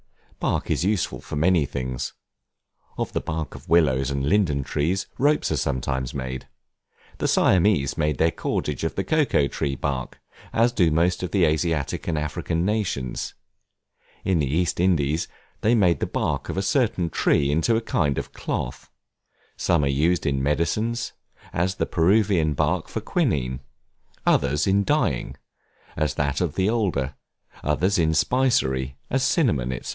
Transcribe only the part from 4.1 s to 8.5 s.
linden trees, ropes are sometimes made. The Siamese make their